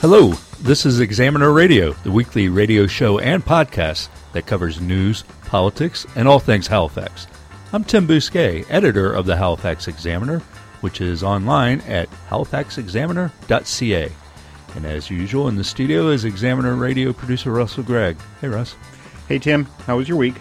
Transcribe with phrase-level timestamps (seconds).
[0.00, 6.06] Hello, this is Examiner Radio, the weekly radio show and podcast that covers news, politics,
[6.16, 7.26] and all things Halifax.
[7.72, 10.40] I'm Tim Bousquet, editor of the Halifax Examiner,
[10.82, 14.12] which is online at halifaxexaminer.ca.
[14.74, 18.18] And as usual, in the studio is Examiner Radio producer Russell Gregg.
[18.40, 18.76] Hey, Russ.
[19.28, 19.64] Hey, Tim.
[19.86, 20.36] How was your week?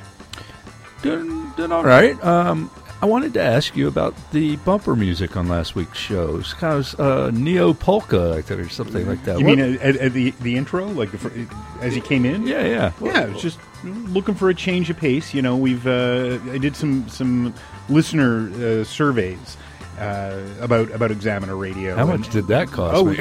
[1.01, 2.21] Doing, doing all right.
[2.23, 2.69] Um,
[3.01, 6.37] I wanted to ask you about the bumper music on last week's show.
[6.37, 9.37] It's kind of uh, neo polka, I think, or something like that.
[9.37, 11.47] You What- mean at, at the the intro, like the,
[11.81, 12.47] as he came in?
[12.47, 12.91] yeah, yeah.
[13.01, 15.33] Yeah, it's just looking for a change of pace.
[15.33, 17.53] You know, we've uh, I did some some
[17.89, 19.57] listener uh, surveys
[19.99, 21.95] uh, about about Examiner Radio.
[21.95, 23.11] How and- much did that cost Oh,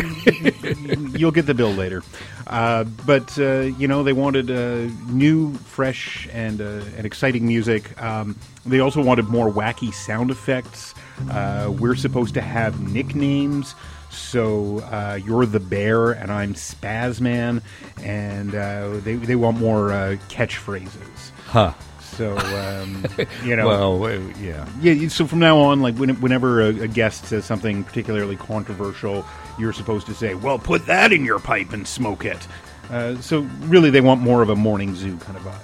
[1.19, 2.03] you'll get the bill later.
[2.47, 8.01] Uh, but uh, you know, they wanted uh, new, fresh, and uh, and exciting music.
[8.01, 10.95] Um, they also wanted more wacky sound effects.
[11.31, 13.75] Uh, we're supposed to have nicknames.
[14.11, 17.63] So uh, you're the bear, and I'm Spazman,
[18.03, 21.31] and uh, they they want more uh, catchphrases.
[21.47, 21.73] Huh.
[22.01, 23.05] So um,
[23.45, 24.69] you know, Well, yeah.
[24.81, 29.27] yeah, so from now on, like when, whenever a, a guest says something particularly controversial,
[29.59, 32.47] you're supposed to say, "Well, put that in your pipe and smoke it."
[32.91, 35.61] Uh, so really, they want more of a morning zoo kind of vibe.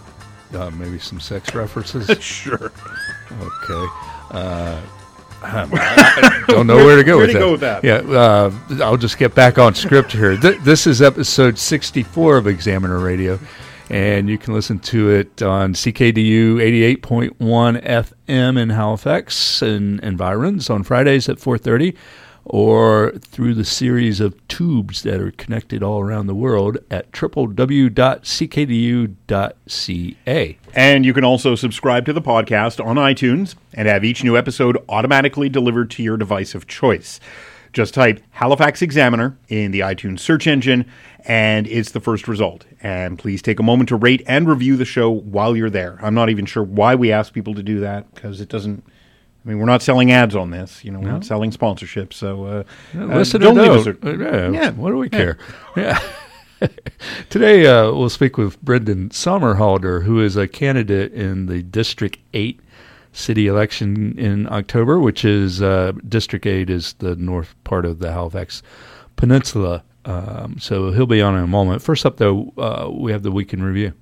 [0.55, 2.09] Uh, maybe some sex references.
[2.21, 2.73] Sure.
[3.33, 3.87] okay.
[4.31, 4.81] Uh,
[5.43, 7.45] I don't know where to go Where with to that.
[7.45, 7.83] go with that?
[7.85, 8.53] Yeah, uh,
[8.85, 10.37] I'll just get back on script here.
[10.37, 13.39] Th- this is episode 64 of Examiner Radio,
[13.89, 16.57] and you can listen to it on CKDU
[17.01, 21.97] 88.1 FM in Halifax and environs on Fridays at 4:30,
[22.45, 27.79] or through the series of tubes that are connected all around the world at www.ckdu.ca.
[30.75, 34.77] And you can also subscribe to the podcast on iTunes and have each new episode
[34.89, 37.21] automatically delivered to your device of choice.
[37.73, 40.87] Just type Halifax Examiner in the iTunes search engine,
[41.25, 42.65] and it's the first result.
[42.83, 45.99] And please take a moment to rate and review the show while you're there.
[46.03, 48.85] I'm not even sure why we ask people to do that because it doesn't.
[49.45, 50.85] I mean, we're not selling ads on this.
[50.85, 52.13] You know, we're not selling sponsorships.
[52.15, 52.65] So uh,
[52.95, 54.71] uh, Listen don't leave us a- Uh, yeah.
[54.71, 55.39] What do we care?
[55.77, 55.99] Yeah.
[57.31, 62.61] Today uh, we'll speak with Brenden Sommerhalder, who is a candidate in the District Eight
[63.13, 68.13] city election in October, which is uh, District Eight is the north part of the
[68.13, 68.63] Halifax
[69.17, 69.83] Peninsula.
[70.05, 71.81] Um, so he'll be on in a moment.
[71.83, 73.93] First up, though, uh, we have the week in review.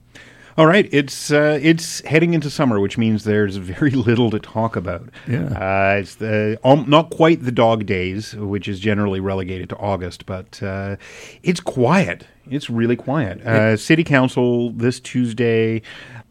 [0.58, 4.74] All right, it's uh, it's heading into summer, which means there's very little to talk
[4.74, 5.08] about.
[5.28, 5.44] Yeah.
[5.44, 10.26] uh, it's the um, not quite the dog days, which is generally relegated to August,
[10.26, 10.96] but uh,
[11.44, 12.26] it's quiet.
[12.50, 13.40] It's really quiet.
[13.46, 15.80] Uh, City Council this Tuesday.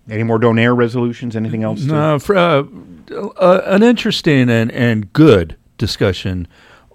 [0.10, 1.36] Any more donaire resolutions?
[1.36, 1.82] Anything else?
[1.82, 2.64] to- No, for, uh,
[3.38, 6.48] uh, an interesting and, and good discussion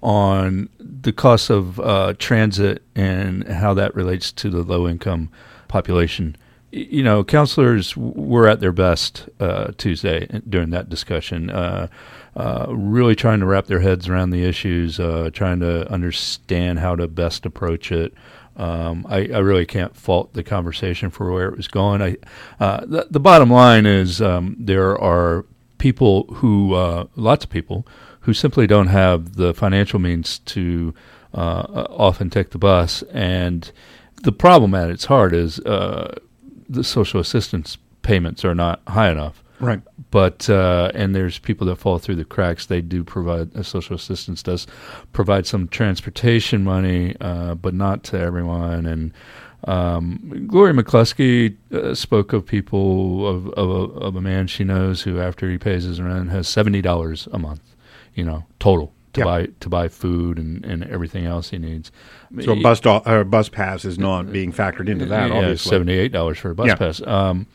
[0.03, 5.29] on the cost of uh, transit and how that relates to the low income
[5.67, 6.35] population.
[6.75, 11.87] You know, councillors were at their best uh, Tuesday during that discussion, uh,
[12.35, 16.95] uh, really trying to wrap their heads around the issues, uh, trying to understand how
[16.95, 18.15] to best approach it.
[18.55, 22.01] Um, I, I really can't fault the conversation for where it was going.
[22.01, 22.17] I,
[22.59, 25.45] uh, the, bottom line is um, there are
[25.77, 27.85] people who, uh, lots of people,
[28.21, 30.95] who simply don't have the financial means to
[31.35, 33.03] often take the bus.
[33.13, 33.71] And
[34.23, 36.15] the problem at its heart is uh,
[36.73, 39.43] the social assistance payments are not high enough.
[39.59, 39.81] Right.
[40.11, 42.65] But uh, and there's people that fall through the cracks.
[42.65, 44.67] They do provide uh, social assistance does
[45.13, 48.85] provide some transportation money, uh, but not to everyone.
[48.85, 49.13] And
[49.65, 55.03] um, Gloria McCluskey uh, spoke of people of of a, of a man she knows
[55.03, 57.63] who, after he pays his rent, has seventy dollars a month,
[58.15, 59.25] you know, total to Yeah.
[59.25, 61.91] buy to buy food and, and everything else he needs.
[62.41, 65.29] So a bus do- uh, bus pass is not being factored into that.
[65.29, 65.69] yeah, obviously.
[65.69, 66.75] seventy-eight dollars for a bus Yeah.
[66.75, 67.01] pass.
[67.05, 67.47] Um,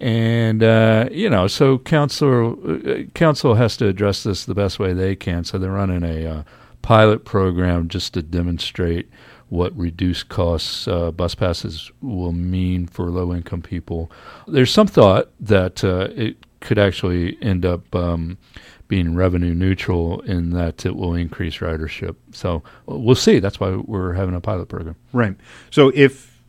[0.00, 4.92] and uh, you know, so council uh, council has to address this the best way
[4.92, 5.44] they can.
[5.44, 6.42] So they're running a uh,
[6.82, 9.08] pilot program just to demonstrate
[9.48, 14.10] what reduced costs uh, bus passes will mean for low-income people.
[14.48, 18.38] There's some thought that uh, it could actually end up um,
[18.88, 22.16] being revenue neutral in that it will increase ridership.
[22.32, 23.38] So we'll see.
[23.38, 24.96] That's why we're having a pilot program.
[25.12, 25.36] Right.
[25.70, 26.40] So if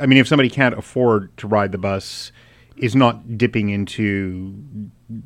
[0.00, 2.32] I mean if somebody can't afford to ride the bus,
[2.76, 4.54] is not dipping into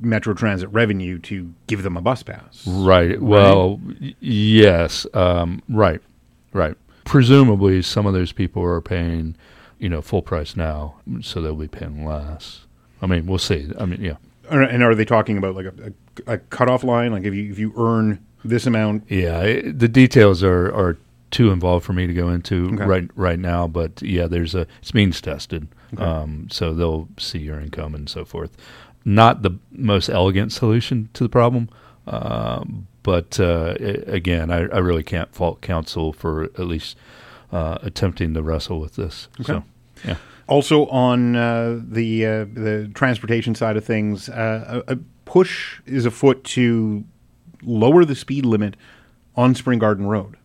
[0.01, 2.67] Metro Transit revenue to give them a bus pass.
[2.67, 3.21] Right.
[3.21, 5.07] Well, y- yes.
[5.15, 6.01] Um, right.
[6.53, 6.77] Right.
[7.05, 9.37] Presumably, some of those people are paying,
[9.79, 12.67] you know, full price now, so they'll be paying less.
[13.03, 13.71] I mean, we'll see.
[13.79, 14.17] I mean, yeah,
[14.49, 15.93] And are they talking about like a, a,
[16.27, 17.13] a cutoff line?
[17.13, 19.41] Like if you if you earn this amount, yeah.
[19.43, 20.99] It, the details are are
[21.31, 22.85] too involved for me to go into Okay.
[22.85, 23.67] right right now.
[23.67, 26.03] But yeah, there's a it's means tested, Okay.
[26.05, 28.57] um, so they'll see your income and so forth.
[29.05, 31.69] Not the most elegant solution to the problem,
[32.07, 36.97] um, but uh, a- again, I, I really can't fault council for at least
[37.53, 39.29] uh, attempting to wrestle with this.
[39.41, 39.45] Okay.
[39.53, 39.65] So,
[40.07, 40.17] yeah.
[40.47, 44.99] Also on uh, the uh, the transportation side of things, uh, a, a
[45.35, 47.03] push is afoot to
[47.65, 48.77] lower the speed limit
[49.35, 50.37] on Spring Garden Road.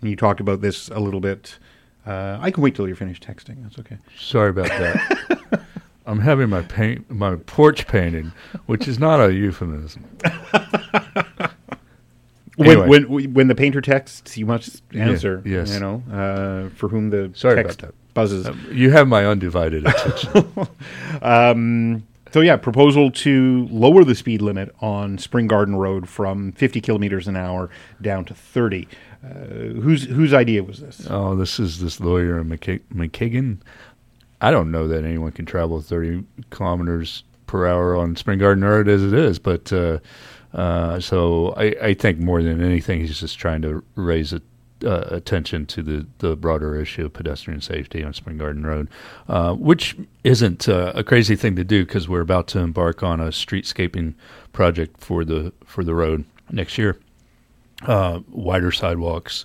[0.00, 1.58] And you talked about this a little bit.
[2.04, 3.62] Uh, I can wait till you're finished texting.
[3.62, 3.98] That's okay.
[4.18, 5.62] Sorry about that.
[6.06, 8.32] I'm having my paint, my porch painting,
[8.66, 10.04] which is not a euphemism.
[12.58, 12.86] Anyway.
[12.88, 15.40] When, when when the painter texts, you must Yeah, answer.
[15.44, 15.72] yes.
[15.74, 18.14] You know, uh, for whom the Sorry text about that.
[18.14, 18.46] buzzes.
[18.46, 20.52] Um, You have my undivided attention.
[21.22, 26.80] Um, so yeah, proposal to lower the speed limit on Spring Garden Road from 50
[26.80, 27.70] kilometers an hour
[28.02, 28.88] down to 30.
[29.22, 29.28] Uh,
[29.80, 31.06] whose whose idea was this?
[31.08, 33.58] oh, this is this lawyer in McK- McKagan.
[34.40, 38.88] I don't know that anyone can travel 30 kilometers per hour on Spring Garden Road
[38.88, 40.00] as it is, but uh,
[40.52, 44.42] uh, so I, I think more than anything, he's just trying to raise a,
[44.84, 48.88] uh, attention to the, the broader issue of pedestrian safety on Spring Garden Road,
[49.28, 53.20] uh, which isn't uh, a crazy thing to do because we're about to embark on
[53.20, 54.14] a streetscaping
[54.52, 56.98] project for the for the road next year.
[57.82, 59.44] Uh, wider sidewalks,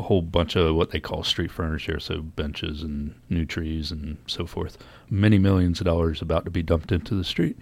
[0.00, 4.16] a whole bunch of what they call street furniture, so benches and new trees and
[4.26, 4.78] so forth.
[5.12, 7.56] Many millions of dollars about to be dumped into the street.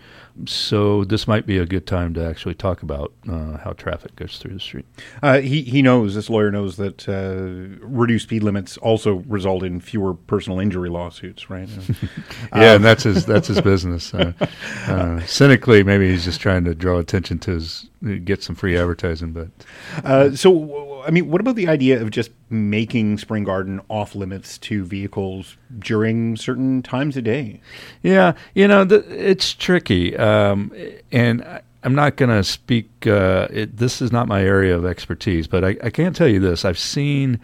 [0.46, 4.36] So this might be a good time to actually talk about uh, how traffic goes
[4.38, 4.84] through the street.
[5.22, 9.80] Uh, he he knows this lawyer knows that uh, reduced speed limits also result in
[9.80, 11.68] fewer personal injury lawsuits, right?
[12.54, 14.12] Yeah, and that's his that's his business.
[14.14, 14.32] Uh,
[14.86, 17.88] uh, cynically, maybe he's just trying to draw attention to his
[18.24, 19.48] get some free advertising, but
[20.04, 20.50] Uh, so,
[21.02, 25.56] I mean, what about the idea of just making Spring Garden off limits to vehicles
[25.78, 27.60] during certain times a day?
[28.02, 30.72] Yeah, you know, the, it's tricky, um,
[31.12, 31.44] and
[31.82, 33.06] I'm not going to speak.
[33.06, 36.40] Uh, it, this is not my area of expertise, but I, I can tell you
[36.40, 37.40] this: I've seen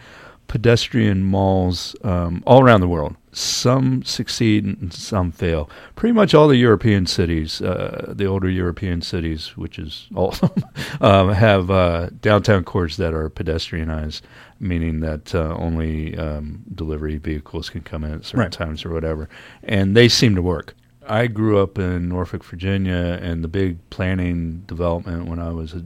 [0.49, 3.17] pedestrian malls um, all around the world.
[3.36, 5.69] Some succeed and some fail.
[5.96, 10.40] Pretty much all the European cities, uh, the older European cities, which is all of
[10.40, 10.64] them,
[11.00, 14.22] um, have uh, downtown cores that are pedestrianized,
[14.60, 18.52] meaning that uh, only um, delivery vehicles can come in at certain Right.
[18.52, 19.28] times or whatever.
[19.64, 20.75] And they seem to work.
[21.06, 25.84] I grew up in Norfolk, Virginia, and the big planning development when I was a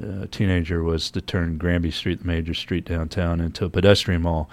[0.00, 4.48] uh, teenager was to turn Granby Street, the major street downtown, into a pedestrian mall.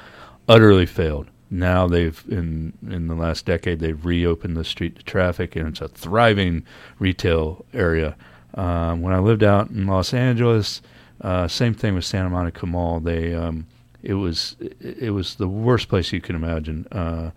[0.50, 1.28] Utterly failed.
[1.52, 5.82] Now they've in in the last decade they've reopened the street to traffic, and it's
[5.82, 6.66] a thriving
[6.98, 8.16] retail area.
[8.54, 10.82] Um, when I lived out in Los Angeles,
[11.20, 13.02] uh, same thing with Santa Monica Mall.
[13.02, 13.68] They um,
[14.02, 16.88] it was it, was the worst place you can imagine.
[16.92, 17.32] Uh,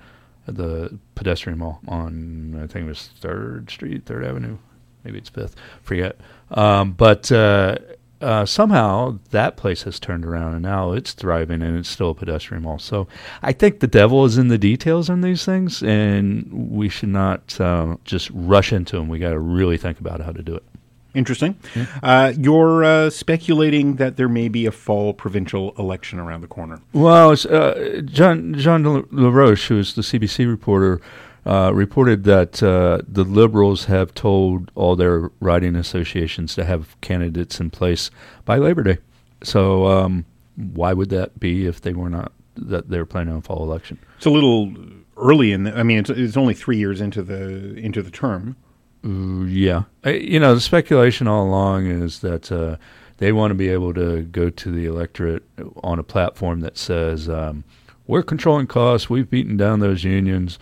[0.47, 4.59] the pedestrian mall on I think it was Third Street, Third Avenue,
[5.03, 6.17] maybe it's Fifth, forget.
[6.51, 7.79] Um, but uh,
[8.25, 12.15] uh, somehow that place has turned around and now it's thriving and it's still a
[12.15, 12.79] pedestrian mall.
[12.79, 13.07] So
[13.43, 17.61] I think the devil is in the details on these things, and we should not
[17.61, 19.09] uh, just rush into them.
[19.09, 20.65] We got to really think about how to do it.
[21.15, 21.57] Interesting.
[22.03, 26.81] Uh, you're uh, speculating that there may be a fall provincial election around the corner.
[26.93, 31.01] Well, uh, John John LaRoche, who is the CBC reporter,
[31.47, 37.61] uh, reported that uh, the Liberals have told all their riding associations to have candidates
[37.61, 38.11] in place
[38.45, 38.99] by Labor Day.
[39.43, 40.25] So um,
[40.57, 43.99] why would that be if they were not that they're planning on a fall election?
[44.17, 44.73] It's a little
[45.17, 45.65] early in.
[45.65, 48.57] The, I mean, it's, it's only three years into the into the term.
[49.05, 52.77] Uh, yeah, I, you know the speculation all along is that uh,
[53.19, 55.43] they want to be able to go to the electorate
[55.83, 57.65] on a platform that says um,
[58.07, 60.59] we're controlling costs, we've beaten down those unions,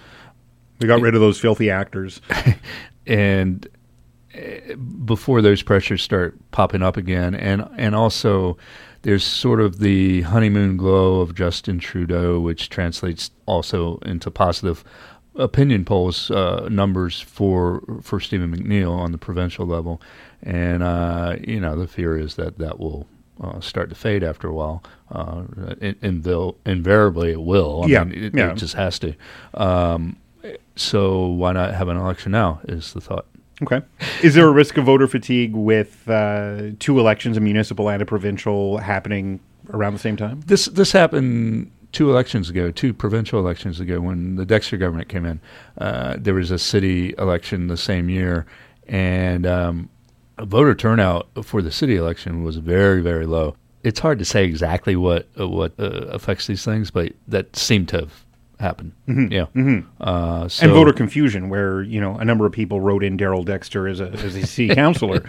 [0.83, 2.21] We got rid of those filthy actors.
[3.07, 3.67] and
[4.35, 4.75] uh,
[5.05, 8.57] before those pressures start popping up again, and and also
[9.03, 14.85] there's sort of the honeymoon glow of Justin Trudeau, which translates also into positive
[15.35, 20.01] opinion polls uh, numbers for for Stephen McNeil on the provincial level,
[20.43, 23.07] and uh, you know the fear is that that will.
[23.43, 25.43] Uh, start to fade after a while, uh,
[25.81, 27.83] and, and they'll invariably it will.
[27.83, 28.53] I Yeah, mean, it, yeah.
[28.53, 29.15] it just has to.
[29.55, 30.17] Um,
[30.77, 32.61] so why not have an election now?
[32.65, 33.27] Is the thought?
[33.63, 33.83] Okay.
[34.23, 38.07] Is there a risk of voter fatigue with uh, two elections, a municipal and a
[38.07, 39.39] provincial, happening
[39.71, 40.41] around the same time?
[40.47, 45.27] This this happened two elections ago, two provincial elections ago, when the Dexter government came
[45.27, 45.41] in.
[45.79, 48.47] Uh, there was a city election the same year,
[48.89, 49.89] and um,
[50.41, 53.55] voter turnout for the city election was very very low.
[53.85, 57.89] it's hard to say exactly what uh, what uh, affects these things, but that seemed
[57.89, 58.25] to have
[58.61, 58.93] happened.
[59.07, 59.47] Yeah.
[60.01, 63.43] Uh, so, and voter confusion, where you know a number of people wrote in Darrell
[63.43, 65.25] Dexter as a as a city councilor.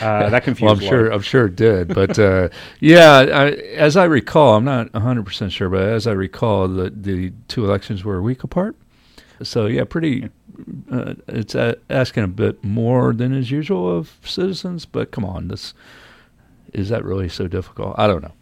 [0.00, 0.62] Uh, that confused.
[0.62, 1.10] Well, I'm sure.
[1.12, 2.48] I'm sure it did, but uh,
[2.80, 6.90] yeah, I, as I recall, I'm not 100 percent sure, but as I recall, the
[6.90, 8.76] the two elections were a week apart.
[9.42, 10.30] So yeah, pretty.
[10.90, 11.54] Uh, it's
[11.88, 15.72] asking a bit more than is usual of citizens, but come on, this
[16.72, 17.94] is that really so difficult?
[17.96, 18.32] I don't know.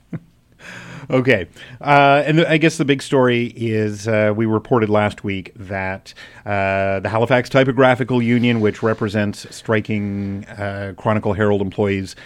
[1.10, 1.46] Okay.
[1.80, 6.12] Uh, and I guess the big story is uh, we reported last week that
[6.44, 12.16] uh, the Halifax Typographical Union, which represents striking uh, Chronicle Herald employees,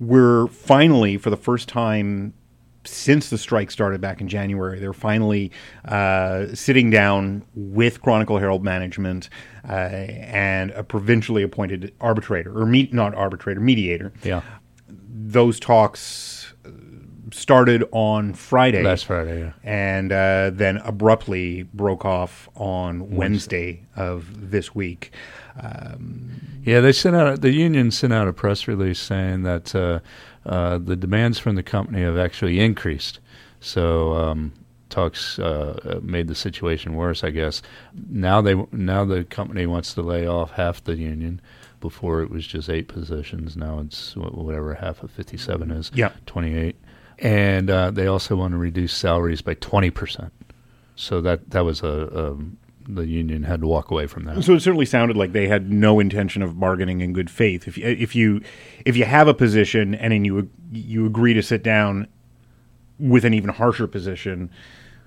[0.00, 2.34] were finally, for the first time
[2.84, 5.52] since the strike started back in January, they're finally
[5.84, 9.28] uh, sitting down with Chronicle Herald management
[9.68, 14.12] uh, and a provincially appointed arbitrator, or me- not arbitrator, mediator.
[14.24, 14.42] Yeah,
[14.88, 16.41] Those talks
[17.32, 19.40] started on Friday last Friday.
[19.40, 19.52] Yeah.
[19.64, 25.12] and uh, then abruptly broke off on Wednesday of this week.
[26.64, 30.00] Yeah, they sent out the union sent out a press release saying that uh,
[30.46, 33.18] uh, the demands from the company have actually increased.
[33.60, 34.52] So um,
[34.88, 37.62] talks uh, made the situation worse, I guess.
[38.08, 41.40] Now they now the company wants to lay off half the union.
[41.80, 43.56] Before it was just eight positions.
[43.56, 45.90] Now it's whatever half of fifty-seven is.
[45.92, 46.12] Yeah.
[46.26, 46.76] twenty-eight,
[47.22, 50.32] and uh, they also want to reduce salaries by twenty percent.
[50.96, 54.42] So that that was a, um the union had to walk away from that.
[54.42, 57.68] So it certainly sounded like they had no intention of bargaining in good faith.
[57.68, 58.42] If you, if you
[58.84, 62.08] if you have a position and then you you agree to sit down
[62.98, 64.50] with an even harsher position,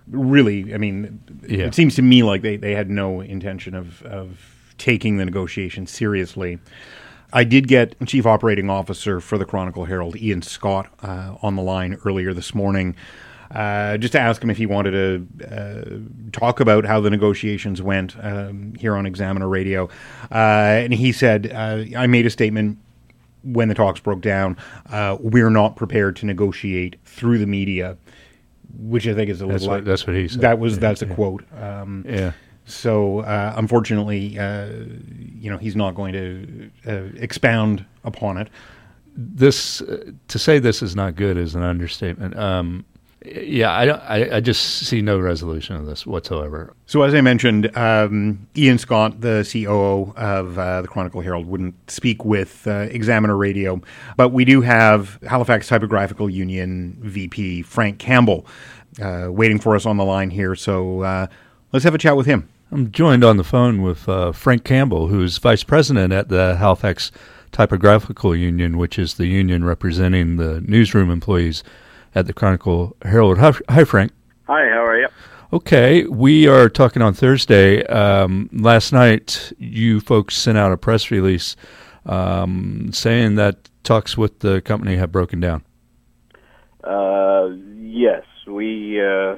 [0.10, 1.66] really, I mean, Yeah.
[1.66, 5.86] it seems to me like they, they had no intention of of taking the negotiation
[5.86, 6.60] seriously.
[7.34, 11.62] I did get Chief Operating Officer for the Chronicle Herald, Ian Scott, uh, on the
[11.62, 12.96] line earlier this morning,
[13.52, 17.82] uh, just to ask him if he wanted to uh, talk about how the negotiations
[17.82, 19.90] went um, here on Examiner Radio.
[20.32, 20.36] Uh,
[20.84, 22.78] and he said, uh, I made a statement
[23.44, 24.58] when the talks broke down.
[24.90, 27.98] Uh, we're not prepared to negotiate through the media,
[28.80, 29.76] which I think is a That's little.
[29.78, 30.42] what- that's what he said.
[30.42, 31.14] That was Yeah, that's a yeah.
[31.14, 31.44] quote.
[31.62, 32.32] Um, Yeah.
[32.66, 34.70] So uh, unfortunately, uh,
[35.40, 38.50] you know, he's not going to uh, expound upon it.
[39.16, 42.38] this uh, to say this is not good is an understatement.
[42.38, 42.86] Um,
[43.24, 46.74] yeah, I, I I just see no resolution of this whatsoever.
[46.86, 51.76] So as I mentioned, um, Ian Scott, the COO of uh, the Chronicle Herald, wouldn't
[51.90, 53.82] speak with uh, Examiner Radio,
[54.16, 58.46] but we do have Halifax Typographical Union VP Frank Campbell
[59.02, 60.56] uh, waiting for us on the line here.
[60.56, 61.28] So uh,
[61.72, 62.48] let's have a chat with him.
[62.72, 67.12] I'm joined on the phone with uh, Frank Campbell, who's vice president at the Halifax
[67.52, 71.64] Typographical Union, which is the union representing the newsroom employees
[72.16, 73.38] at the Chronicle Herald.
[73.38, 74.12] Hi, hi Frank.
[74.48, 75.08] Hi, how are you?
[75.54, 77.86] Okay, we are talking on Thursday.
[77.86, 81.56] Um, last night, you folks sent out a press release
[82.08, 85.64] um, saying that talks with the company have broken down.
[86.84, 89.36] Uh, yes, we uh,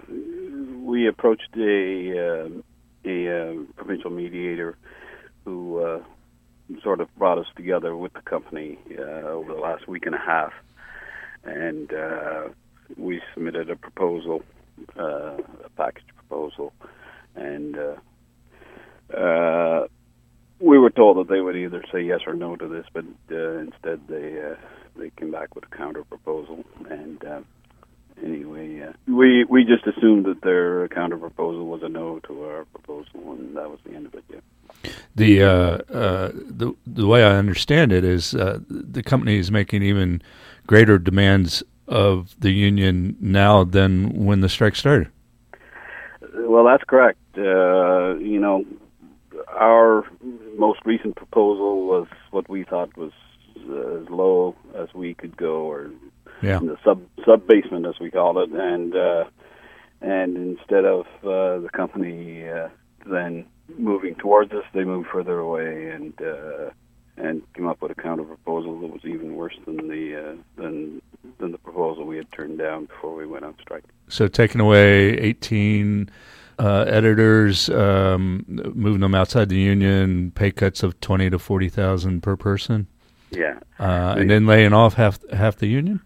[0.79, 2.63] we approached a
[3.07, 4.77] a uh, provincial mediator
[5.45, 5.99] who uh,
[6.83, 10.19] sort of brought us together with the company uh, over the last week and a
[10.19, 10.51] half,
[11.43, 12.49] and uh,
[12.97, 14.43] we submitted a proposal,
[14.99, 16.73] uh, a package proposal,
[17.35, 19.87] and uh, uh,
[20.59, 23.57] we were told that they would either say yes or no to this, but uh,
[23.59, 24.55] instead they uh,
[24.97, 27.41] they came back with a counter proposal, and uh,
[28.23, 32.65] anyway, uh, we we just assumed that their counter proposal was a no to our
[32.65, 34.23] proposal, and that was the end of it.
[34.29, 34.91] Yeah.
[35.15, 35.49] The uh,
[35.93, 40.21] uh, the the way I understand it is uh, the company is making even
[40.65, 45.09] greater demands of the union now than when the strike started.
[46.35, 47.19] Well, that's correct.
[47.37, 48.65] Uh, you know,
[49.49, 50.05] our
[50.57, 53.11] most recent proposal was what we thought was
[53.55, 55.89] as low as we could go, or
[56.41, 59.25] Yeah, in the sub sub basement as we call it, and uh,
[60.01, 62.69] and instead of uh, the company uh,
[63.05, 63.45] then
[63.77, 66.69] moving towards us, they moved further away and uh,
[67.17, 71.01] and came up with a counter proposal that was even worse than the uh, than
[71.39, 73.83] than the proposal we had turned down before we went on strike.
[74.07, 76.09] so taking away eighteen
[76.59, 82.21] uh, editors, um, moving them outside the union, pay cuts of twenty to forty thousand
[82.21, 82.87] per person,
[83.31, 83.59] Yeah.
[83.79, 86.01] uh, and then laying off half half the union.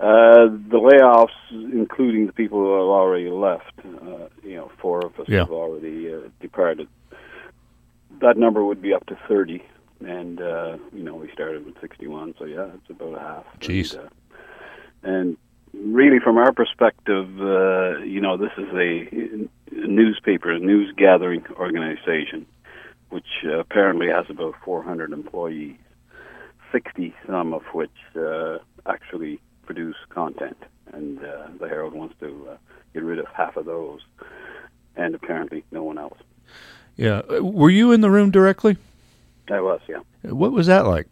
[0.00, 5.20] Uh, the layoffs, including the people who have already left, uh, you know, four of
[5.20, 5.40] us Yeah.
[5.40, 6.88] have already uh, departed.
[8.22, 9.62] That number would be up to 30,
[10.00, 13.44] and, uh, you know, we started with 61, so yeah, it's about a half.
[13.60, 13.92] Jeez.
[13.92, 14.08] And, uh,
[15.02, 15.36] and
[15.74, 19.06] really, from our perspective, uh, you know, this is a,
[19.82, 22.46] a newspaper, a news gathering organization,
[23.10, 25.76] which uh, apparently has about 400 employees,
[26.72, 29.40] 60 some of which uh, actually
[29.70, 30.56] produce content,
[30.92, 32.56] and uh, the Herald wants to uh,
[32.92, 34.00] get rid of half of those,
[34.96, 36.18] and apparently no one else.
[36.96, 37.22] Yeah.
[37.30, 38.78] Uh, Were you in the room directly?
[39.48, 40.00] I was, yeah.
[40.22, 41.06] What was that like?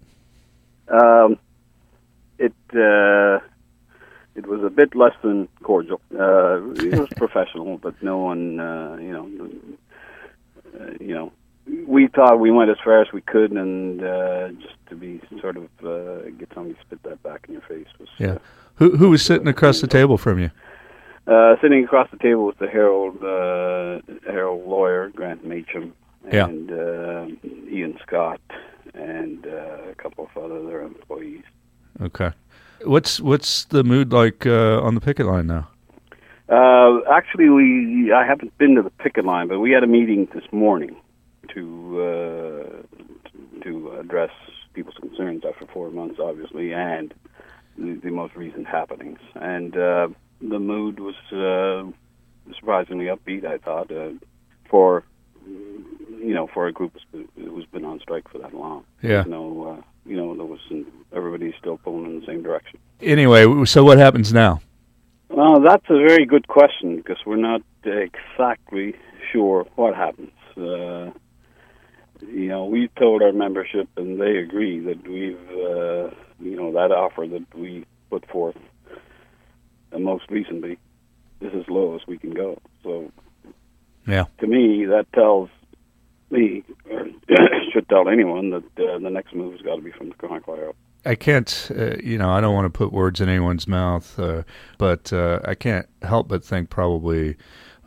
[0.88, 1.38] Um,
[2.40, 3.38] it uh,
[4.34, 6.00] it was a bit less than cordial.
[6.12, 9.26] Uh, it was professional, but no one, uh, you know,
[10.80, 11.30] uh, you know,
[11.86, 15.56] we thought we went as far as we could, and uh, just to be sort
[15.56, 18.38] of uh, get somebody to spit that back in your face was Yeah.
[18.76, 20.50] Who who was sitting across the table from you?
[21.26, 25.92] Uh, sitting across the table was the Herald uh, Herald lawyer Grant Macham
[26.32, 26.46] Yeah.
[26.46, 27.26] and uh,
[27.70, 28.40] Ian Scott
[28.94, 31.42] and uh, a couple of other employees.
[32.00, 32.30] Okay.
[32.84, 35.68] What's what's the mood like uh, on the picket line now?
[36.48, 40.28] Uh, actually, we I haven't been to the picket line, but we had a meeting
[40.32, 40.96] this morning
[41.54, 44.30] to uh, to address
[44.74, 47.12] people's concerns after four months, obviously, and
[47.76, 49.18] the, the most recent happenings.
[49.34, 50.08] And uh,
[50.40, 51.90] the mood was uh,
[52.56, 53.44] surprisingly upbeat.
[53.44, 54.10] I thought uh,
[54.70, 55.04] for
[55.46, 58.84] you know for a group who's been- on strike for that long.
[59.02, 59.22] Yeah.
[59.26, 60.60] No, uh, you know there was
[61.14, 62.78] everybody's still pulling in the same direction.
[63.00, 64.60] Anyway, so what happens now?
[65.28, 68.94] Well, that's a very good question because we're not exactly
[69.30, 70.32] sure what happens.
[70.56, 71.10] Uh,
[72.22, 76.92] you know, we told our membership, and they agree that we've, uh, you know, that
[76.92, 78.56] offer that we put forth
[79.92, 80.78] uh, most recently
[81.40, 82.58] is as low as we can go.
[82.82, 83.10] So,
[84.06, 84.24] Yeah.
[84.40, 85.50] to me, that tells
[86.30, 87.06] me, or
[87.72, 90.72] should tell anyone, that uh, the next move has got to be from the Conoco
[91.06, 94.42] I can't, uh, you know, I don't want to put words in anyone's mouth, uh,
[94.78, 97.36] but uh, I can't help but think probably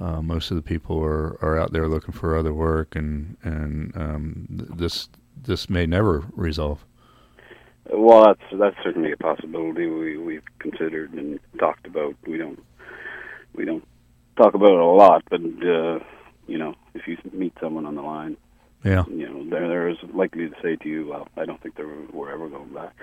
[0.02, 3.96] uh, most of the people are, are out there looking for other work, and and
[3.96, 5.10] um, th- this
[5.44, 6.84] this may never resolve.
[7.92, 12.16] Well, that's that's certainly a possibility we we've considered and talked about.
[12.26, 12.60] We don't
[13.54, 13.88] we don't
[14.38, 16.00] talk about it a lot, but uh,
[16.48, 18.38] you know, if you meet someone on the line,
[18.84, 21.76] Yeah, you know, they're they're as likely to say to you, "Well, I don't think
[21.76, 22.94] they're we're ever going back,"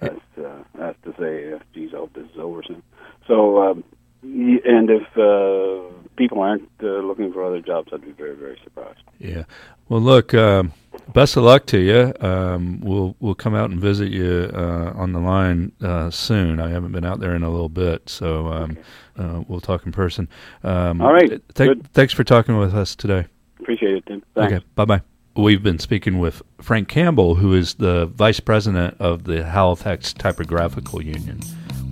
[0.00, 2.82] as uh, as to say, uh, "Geez, I hope this is over soon."
[3.26, 3.84] So, um,
[4.22, 9.00] and if uh, people aren't uh, looking for other jobs, I'd be very very surprised.
[9.18, 9.44] yeah.
[9.88, 10.72] Well, look, um,
[11.14, 12.12] best of luck to you.
[12.20, 16.60] Um, we'll we'll come out and visit you uh, on the line uh, soon.
[16.60, 18.78] I haven't been out there in a little bit, so um,
[19.18, 20.28] uh, we'll talk in person.
[20.62, 23.26] Um, All right, th- thanks for talking with us today.
[23.60, 24.22] Appreciate it, Tim.
[24.34, 24.52] Thanks.
[24.52, 25.00] Okay, bye bye.
[25.36, 31.00] We've been speaking with Frank Campbell, who is the vice president of the Halifax Typographical
[31.00, 31.40] Union.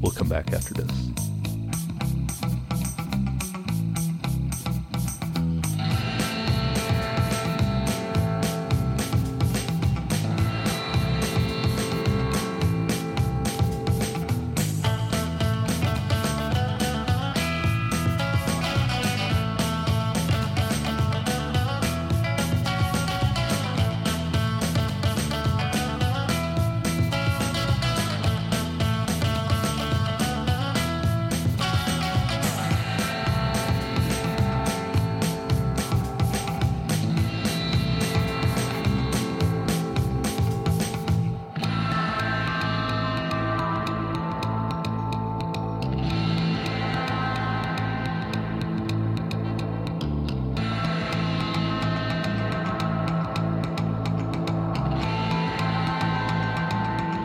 [0.01, 1.26] We'll come back after this.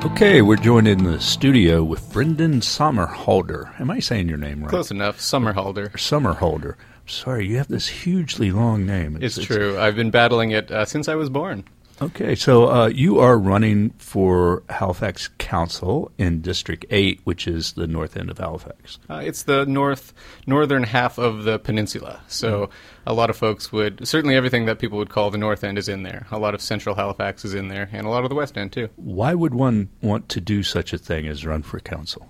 [0.04, 3.80] Okay, we're joined in the studio with Brenden Sommerhalder.
[3.80, 4.70] Am I saying your name right?
[4.70, 5.20] Close enough.
[5.20, 5.92] Summerholder.
[5.92, 6.74] Sommerhalder.
[7.06, 9.20] Sorry, you have this hugely long name.
[9.22, 9.80] It's true.
[9.80, 11.66] I've been battling it uh, since I was born.
[12.02, 17.86] Okay, so uh, you are running for Halifax Council in District 8, which is the
[17.86, 18.98] north end of Halifax.
[19.08, 20.12] Uh, it's the north
[20.48, 22.72] northern half of the peninsula, so
[23.06, 25.88] a lot of folks would certainly everything that people would call the north end is
[25.88, 26.26] in there.
[26.32, 28.72] A lot of central Halifax is in there, and a lot of the west end
[28.72, 28.90] too.
[28.96, 32.28] Why would one want to do such a thing as run for council?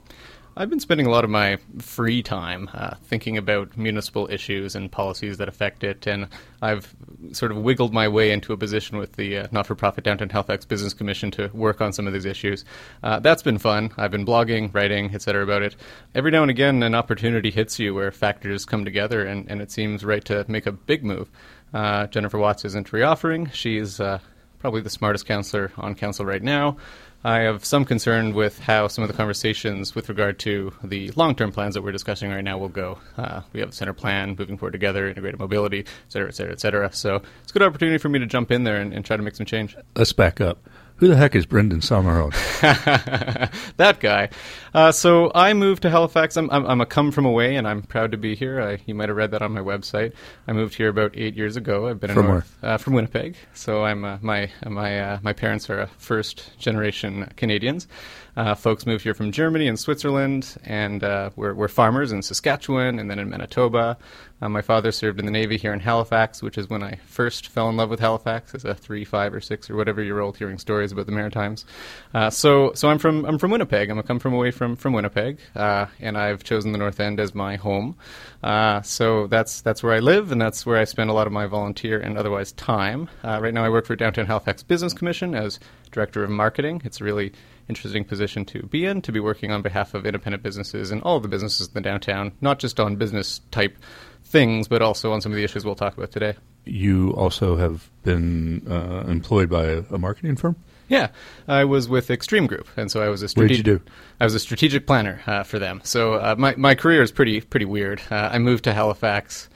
[0.55, 4.91] I've been spending a lot of my free time uh, thinking about municipal issues and
[4.91, 6.27] policies that affect it, and
[6.61, 6.93] I've
[7.31, 10.29] sort of wiggled my way into a position with the uh, not for profit Downtown
[10.29, 12.65] Halifax Business Commission to work on some of these issues.
[13.01, 13.91] Uh, that's been fun.
[13.95, 15.41] I've been blogging, writing, etc.
[15.41, 15.77] about it.
[16.15, 19.71] Every now and again, an opportunity hits you where factors come together, and, and it
[19.71, 21.29] seems right to make a big move.
[21.73, 23.53] Uh, Jennifer Watts isn't reoffering.
[23.53, 24.19] She's uh,
[24.59, 26.75] probably the smartest councillor on council right now.
[27.23, 31.35] I have some concern with how some of the conversations with regard to the long
[31.35, 32.97] term plans that we're discussing right now will go.
[33.15, 36.51] Uh, we have a center plan, moving forward together, integrated mobility, et cetera, et cetera,
[36.51, 36.91] et cetera.
[36.91, 39.23] So it's a good opportunity for me to jump in there and, and try to
[39.23, 39.77] make some change.
[39.95, 40.67] Let's back up.
[40.95, 42.31] Who the heck is Brenden Sommerhalder?
[43.77, 44.29] that guy.
[44.73, 46.37] Uh, so I moved to Halifax.
[46.37, 48.61] I'm, I'm, I'm, a come from away, and I'm proud to be here.
[48.61, 50.13] I, you might have read that on my website.
[50.47, 51.87] I moved here about eight years ago.
[51.87, 53.35] I've been from North, uh, from Winnipeg.
[53.53, 57.87] So I'm uh, my my uh, my parents are first generation Canadians.
[58.37, 62.97] Uh, folks moved here from Germany and Switzerland, and uh, we're, we're, farmers in Saskatchewan
[62.97, 63.97] and then in Manitoba.
[64.41, 67.49] Uh, my father served in the Navy here in Halifax, which is when I first
[67.49, 70.37] fell in love with Halifax as a three, five, or six, or whatever year old,
[70.37, 71.65] hearing stories about the Maritimes.
[72.13, 73.89] Uh, so, so I'm from I'm from Winnipeg.
[73.89, 76.99] I'm a come from away from from from Winnipeg, uh, and I've chosen the North
[76.99, 77.97] End as my home.
[78.43, 81.33] Uh, so that's that's where I live, and that's where I spend a lot of
[81.33, 83.09] my volunteer and otherwise time.
[83.23, 86.83] right now, I work for Downtown Halifax Business Commission as director of marketing.
[86.85, 87.33] It's a really
[87.69, 91.19] interesting position to be in, to be working on behalf of independent businesses and all
[91.19, 93.75] the businesses in the downtown, not just on business type
[94.25, 96.35] things, but also on some of the issues we'll talk about today.
[96.65, 100.55] You also have been uh, employed by a, marketing firm.
[100.91, 101.07] Yeah,
[101.47, 103.59] I was with Extreme Group, and so I was a strategic.
[103.59, 103.91] What did you do?
[104.19, 105.79] I was a strategic planner uh, for them.
[105.85, 108.01] So uh, my my career is pretty pretty weird.
[108.11, 109.47] Uh, I moved to Halifax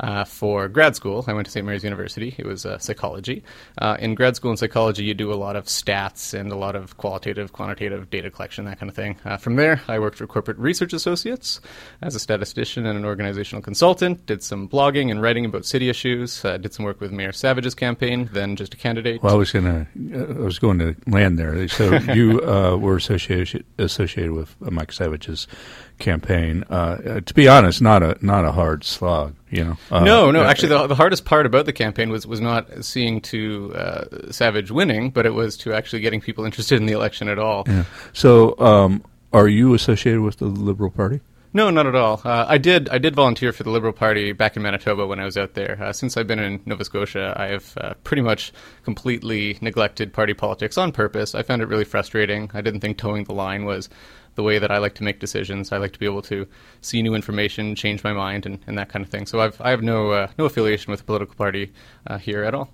[0.00, 1.24] uh, for grad school.
[1.26, 1.64] I went to St.
[1.64, 2.34] Mary's University.
[2.38, 3.44] It was uh, psychology.
[3.78, 6.74] Uh, in grad school in psychology, you do a lot of stats and a lot
[6.74, 9.16] of qualitative, quantitative data collection, that kind of thing.
[9.24, 11.60] Uh, from there, I worked for Corporate Research Associates
[12.02, 14.26] as a statistician and an organizational consultant.
[14.26, 16.44] Did some blogging and writing about city issues.
[16.44, 18.28] Uh, did some work with Mayor Savage's campaign.
[18.32, 19.22] Then just a candidate.
[19.22, 21.68] Well, I was gonna, uh, I was going to land there.
[21.68, 25.46] So you were associated associated with Mike Savage's
[26.00, 26.64] campaign.
[26.68, 29.34] Uh, to be honest, not a not a hard slog.
[29.50, 29.76] You know.
[29.90, 30.42] Uh, no, no.
[30.42, 34.70] Actually, the, the hardest part about the campaign was was not seeing to uh, Savage
[34.70, 37.64] winning, but it was to actually getting people interested in the election at all.
[37.66, 37.84] Yeah.
[38.12, 41.20] So, um, are you associated with the Liberal Party?
[41.52, 42.20] No, not at all.
[42.24, 42.88] Uh, I did.
[42.90, 45.78] I did volunteer for the Liberal Party back in Manitoba when I was out there.
[45.82, 48.52] Uh, since I've been in Nova Scotia, I have uh, pretty much
[48.84, 51.34] completely neglected party politics on purpose.
[51.34, 52.52] I found it really frustrating.
[52.54, 53.88] I didn't think toeing the line was
[54.34, 55.72] the way that I like to make decisions.
[55.72, 56.46] I like to be able to
[56.80, 59.26] see new information, change my mind, and, and that kind of thing.
[59.26, 61.72] So I've, I have no uh, no affiliation with a political party
[62.06, 62.70] uh, here at all.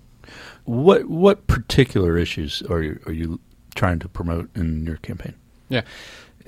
[0.65, 3.41] What what particular issues are you are you
[3.75, 5.35] trying to promote in your campaign?
[5.69, 5.83] Yeah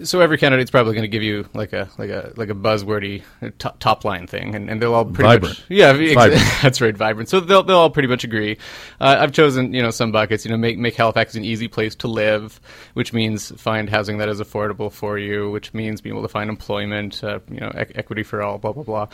[0.04, 3.22] so every candidate's probably going to give you like a like a like a buzzwordy
[3.58, 5.58] top, top line thing, and, and they'll all pretty vibrant.
[5.58, 6.42] much yeah, vibrant.
[6.62, 7.28] that's right, vibrant.
[7.28, 8.58] So they'll they'll all pretty much agree.
[9.00, 10.44] Uh, I've chosen you know some buckets.
[10.44, 12.60] You know, make make Halifax an easy place to live,
[12.94, 16.48] which means find housing that is affordable for you, which means being able to find
[16.48, 19.08] employment, uh, you know, e- equity for all, blah blah blah.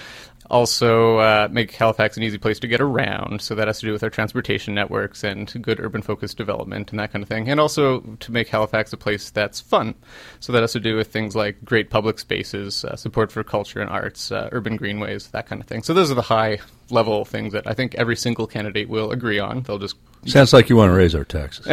[0.51, 3.41] Also, uh, make Halifax an easy place to get around.
[3.41, 7.01] So that has to do with our transportation networks and good urban focused development and
[7.01, 7.49] that kind of thing.
[7.49, 9.95] And also to make Halifax a place that's fun.
[10.41, 13.81] So that has to do with things like great public spaces, uh, support for culture
[13.81, 15.83] and arts, uh, urban greenways, that kind of thing.
[15.83, 16.59] So those are the high
[16.91, 19.63] level things that I think every single candidate will agree on.
[19.63, 21.67] They'll just sounds like you want to raise our taxes.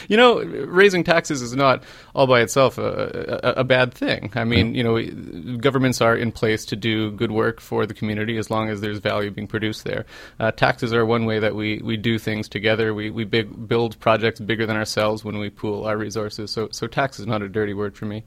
[0.08, 4.32] you know, raising taxes is not all by itself a, a, a bad thing.
[4.34, 4.82] I mean, yeah.
[4.82, 8.70] you know, governments are in place to do good work for the community as long
[8.70, 10.04] as there's value being produced there.
[10.40, 12.92] Uh, taxes are one way that we, we do things together.
[12.92, 16.50] We we big, build projects bigger than ourselves when we pool our resources.
[16.50, 18.24] So so tax is not a dirty word for me.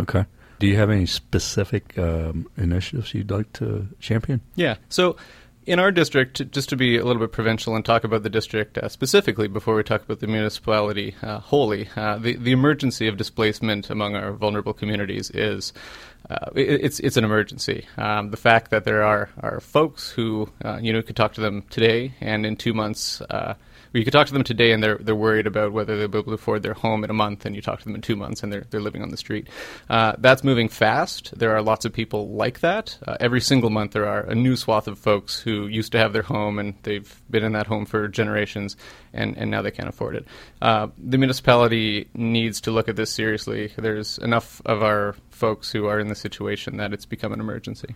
[0.00, 0.24] Okay.
[0.58, 4.40] Do you have any specific um, initiatives you'd like to champion?
[4.54, 4.76] Yeah.
[4.88, 5.16] So
[5.66, 8.78] in our district, just to be a little bit provincial and talk about the district
[8.78, 13.16] uh, specifically before we talk about the municipality uh, wholly, uh, the, the emergency of
[13.16, 15.72] displacement among our vulnerable communities is
[16.30, 17.86] uh, it, it's it's an emergency.
[17.98, 21.40] Um, the fact that there are, are folks who uh, you know could talk to
[21.40, 23.54] them today and in two months uh,
[23.92, 26.30] you could talk to them today and they're they're worried about whether they'll be able
[26.30, 28.42] to afford their home in a month, and you talk to them in two months
[28.42, 29.48] and they're they're living on the street.
[29.88, 31.36] Uh, that's moving fast.
[31.38, 32.98] There are lots of people like that.
[33.06, 36.12] Uh, every single month, there are a new swath of folks who used to have
[36.12, 38.76] their home and they've been in that home for generations,
[39.12, 40.26] and and now they can't afford it.
[40.62, 43.72] Uh, the municipality needs to look at this seriously.
[43.76, 47.94] There's enough of our folks who are in the situation that it's become an emergency.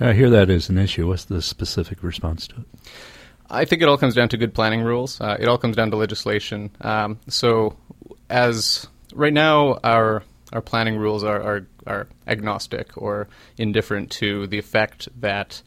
[0.00, 1.06] I hear that is an issue.
[1.06, 2.66] What's the specific response to it?
[3.52, 5.20] I think it all comes down to good planning rules.
[5.20, 6.70] Uh, it all comes down to legislation.
[6.80, 7.76] Um, so,
[8.30, 14.58] as right now, our our planning rules are, are, are agnostic or indifferent to the
[14.58, 15.62] effect that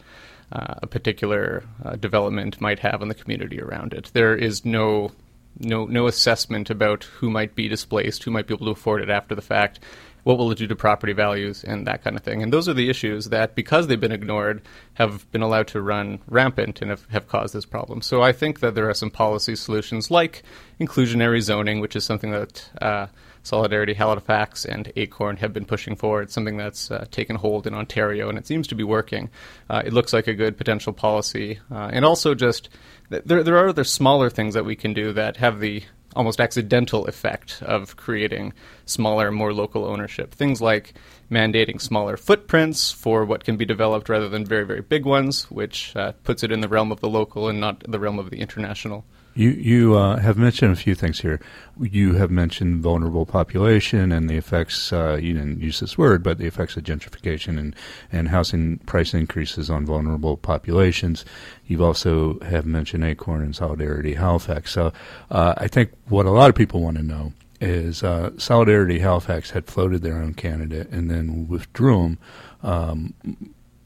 [0.51, 4.11] uh, a particular uh, development might have on the community around it.
[4.13, 5.11] There is no
[5.59, 9.09] no no assessment about who might be displaced, who might be able to afford it
[9.09, 9.79] after the fact.
[10.25, 12.41] What will it do to property values and that kind of thing.
[12.41, 14.63] And those are the issues that, because they've been ignored,
[14.95, 18.01] have been allowed to run rampant and have, have caused this problem.
[18.01, 20.41] So I think that there are some policy solutions like
[20.81, 23.05] inclusionary zoning, which is something that uh,
[23.43, 26.23] Solidarity Halifax and Acorn have been pushing for.
[26.23, 29.29] It's something that's uh, taken hold in Ontario, and it seems to be working.
[29.69, 32.69] Uh, it looks like a good potential policy, uh, and also just
[33.09, 35.83] there there are other smaller things that we can do that have the
[36.15, 38.53] almost accidental effect of creating
[38.85, 40.33] smaller, more local ownership.
[40.33, 40.93] Things like
[41.29, 45.95] mandating smaller footprints for what can be developed rather than very, very big ones, which
[45.95, 48.39] uh, puts it in the realm of the local and not the realm of the
[48.39, 49.05] international.
[49.35, 51.41] You you uh, have mentioned a few things here.
[51.77, 54.93] You have mentioned vulnerable population and the effects.
[54.93, 57.75] Uh, you didn't use this word, but the effects of gentrification and
[58.13, 61.25] and housing price increases on vulnerable populations.
[61.67, 64.71] You've also have mentioned Acorn and Solidarity Halifax.
[64.71, 64.93] So
[65.29, 69.49] uh, I think what a lot of people want to know is uh, Solidarity Halifax
[69.49, 72.17] had floated their own candidate and then withdrew him
[72.63, 73.13] um,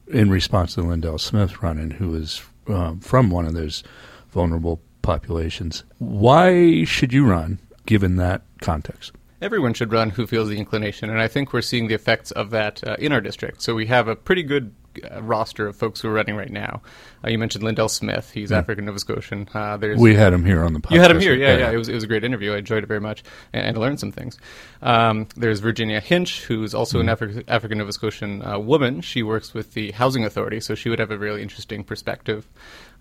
[0.06, 3.82] in response to Lindell Smith running, who was um, from one of those
[4.30, 5.84] vulnerable populations.
[5.98, 9.12] Why should you run given that context?
[9.42, 12.50] Everyone should run who feels the inclination, and I think we're seeing the effects of
[12.50, 13.62] that uh, in our district.
[13.62, 14.74] So we have a pretty good
[15.10, 16.82] uh, roster of folks who are running right now.
[17.24, 18.58] Uh, you mentioned Lindell Smith; he's yeah.
[18.58, 19.48] African Nova Scotian.
[19.54, 20.94] Uh, there's we had him here on the podcast.
[20.94, 21.58] You had him here, yeah, yeah.
[21.58, 21.70] yeah.
[21.70, 22.52] It was it was a great interview.
[22.52, 24.36] I enjoyed it very much, and, and learned some things.
[24.82, 27.02] Um, there's Virginia Hinch, who's also mm.
[27.02, 29.00] an Afri- African Nova Scotian uh, woman.
[29.00, 32.48] She works with the Housing Authority, so she would have a really interesting perspective.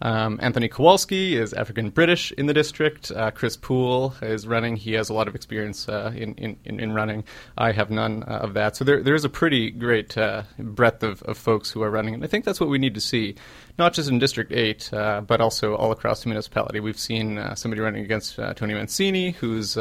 [0.02, 3.12] Um, Anthony Kowalski is African British in the district.
[3.12, 4.76] Uh, Chris Poole is running.
[4.76, 7.24] He has a lot of experience uh, in, in, in, running.
[7.58, 8.76] I have none uh, of that.
[8.76, 12.14] So there, there is a pretty great uh, breadth of, of folks who are running.
[12.14, 13.36] And I think that's what we need to see,
[13.78, 16.80] not just in District 8, uh, but also all across the municipality.
[16.80, 19.78] We've seen uh, somebody running against Tony Mancini, who's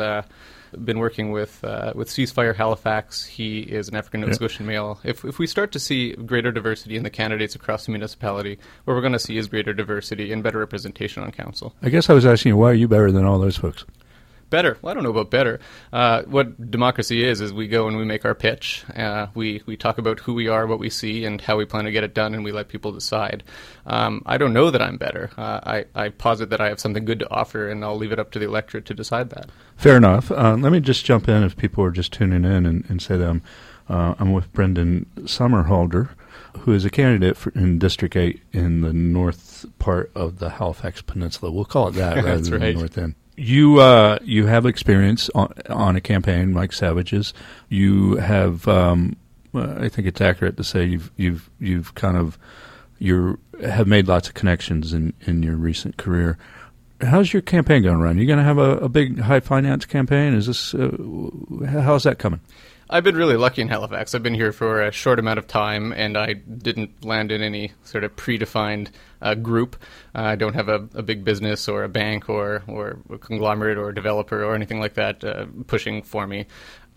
[0.85, 3.25] been working with uh, with Ceasefire Halifax.
[3.25, 5.01] He is an African Nova Scotian male.
[5.05, 8.95] If if we start to see greater diversity in the candidates across the municipality, what
[8.95, 11.75] we're going to see is greater diversity and better representation on council.
[11.83, 13.85] I guess I was asking you, why are you better than all those folks?
[14.51, 14.79] Better.
[14.81, 15.61] Well, I don't know about better.
[15.93, 18.85] Uh, what democracy is is we go and we make our pitch.
[18.97, 21.85] Uh, we we talk about who we are, what we see, and how we plan
[21.85, 23.45] to get it done, and we let people decide.
[23.87, 25.31] Um, I don't know that I'm better.
[25.37, 28.19] Uh, I I posit that I have something good to offer, and I'll leave it
[28.19, 29.51] up to the electorate to decide that.
[29.77, 30.31] Fair enough.
[30.31, 33.19] Uh, let me just jump in if people are just tuning in and, and say
[33.19, 33.43] that I'm
[33.89, 36.11] uh, I'm with Brenden Sommerhalder
[36.61, 41.03] who is a candidate for, in District 8 in the north part of the Halifax
[41.03, 41.53] Peninsula.
[41.53, 42.75] We'll call it that rather than right.
[42.75, 47.33] the north end you uh, you have experience on, on a campaign like Savage's.
[47.69, 49.17] You have, um,
[49.55, 52.39] I think it's accurate to say you've you've you've kind of
[52.99, 56.37] you have made lots of connections in, in your recent career.
[57.01, 58.19] How's your campaign going to run?
[58.19, 60.35] You're going to have a, a, big high finance campaign?
[60.35, 60.97] Is this uh,
[61.69, 62.41] how's that coming?
[62.91, 64.15] I've been really lucky in Halifax.
[64.15, 67.73] I've been here for a short amount of time, and I didn't land in any
[67.85, 68.89] sort of predefined
[69.21, 69.77] uh, group.
[70.15, 73.77] Uh, I don't have a, a, big business or a bank or, or a conglomerate
[73.77, 76.47] or a developer or anything like that uh, pushing for me.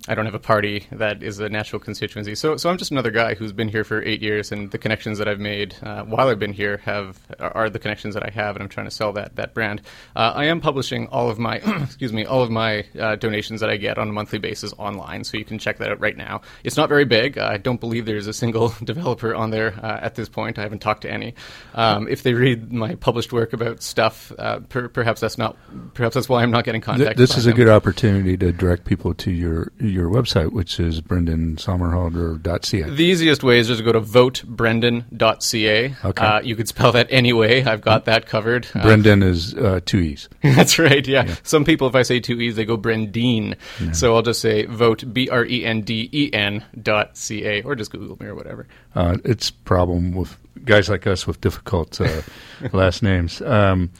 [0.07, 2.33] I don't have a party that is a natural constituency.
[2.33, 5.19] So, so I'm just another guy who's been here for eight years, and the connections
[5.19, 8.55] that I've made uh, while I've been here have are the connections that I have,
[8.55, 9.81] and I'm trying to sell that that brand.
[10.15, 13.69] Uh, I am publishing all of my excuse me all of my uh, donations that
[13.69, 16.41] I get on a monthly basis online, so you can check that out right now.
[16.63, 17.37] It's not very big.
[17.37, 20.57] I don't believe there's a single developer on there uh, at this point.
[20.57, 21.35] I haven't talked to any.
[21.75, 25.57] Um, if they read my published work about stuff, uh, per- perhaps that's not
[25.93, 27.17] perhaps that's why I'm not getting contacted.
[27.17, 27.53] This is them.
[27.53, 32.89] a good opportunity to direct people to your your website, which is brendansomerhalder.ca.
[32.89, 35.95] The easiest way is just to go to votebrendan.ca.
[36.05, 36.25] Okay.
[36.25, 37.63] Uh, you could spell that anyway.
[37.63, 38.65] I've got that covered.
[38.73, 40.29] Uh, Brenden is uh, two E's.
[40.43, 41.25] That's right, yeah.
[41.25, 41.35] yeah.
[41.43, 43.55] Some people, if I say two E's, they go Brendine.
[43.79, 43.91] Yeah.
[43.91, 47.61] So I'll just say vote, B R E N D E N dot C A,
[47.63, 48.67] or just Google me or whatever.
[48.95, 52.21] Uh, it's problem with guys like us with difficult uh,
[52.73, 53.41] last names.
[53.41, 53.91] Um,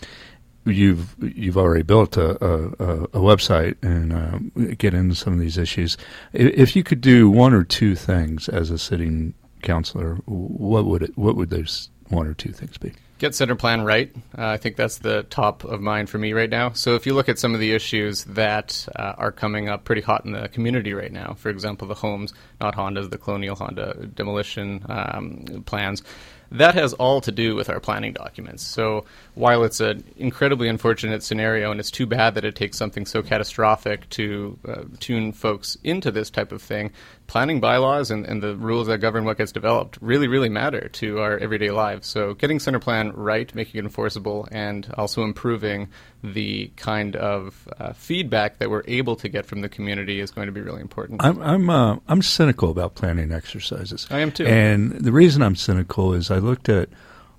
[0.66, 5.58] you've you've already built a, a, a website and uh, get into some of these
[5.58, 5.98] issues.
[6.34, 11.18] If you could do one or two things as a sitting councillor, what would it?
[11.18, 12.94] What would those one or two things be?
[13.18, 14.12] Get center plan right.
[14.36, 16.72] Uh, I think that's the top of mind for me right now.
[16.72, 20.02] So if you look at some of the issues that uh, are coming up pretty
[20.02, 24.08] hot in the community right now, for example, the homes, not Hondas, the Colonial Honda
[24.16, 26.02] demolition um, plans
[26.52, 28.64] that has all to do with our planning documents.
[28.64, 33.06] So while it's an incredibly unfortunate scenario, and it's too bad that it takes something
[33.06, 36.92] so catastrophic to uh, tune folks into this type of thing,
[37.32, 41.20] planning bylaws and, and the rules that govern what gets developed really, really matter to
[41.20, 42.06] our everyday lives.
[42.06, 45.88] So getting center plan right, making it enforceable, and also improving
[46.22, 50.48] the kind of uh, feedback that we're able to get from the community is going
[50.48, 51.24] to be really important.
[51.24, 54.08] I'm I'm uh, I'm cynical about planning exercises.
[54.12, 54.46] I am too.
[54.46, 56.90] And the reason I'm cynical is I looked at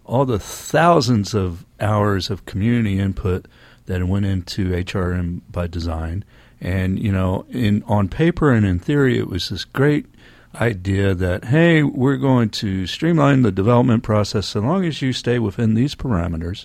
[0.06, 3.46] all the thousands of hours of community input
[3.84, 6.24] that went into HRM by design,
[6.62, 10.06] and you know, in on paper and in theory, it was this great
[10.54, 15.38] idea that hey, we're going to streamline the development process so long as you stay
[15.38, 16.64] within these parameters.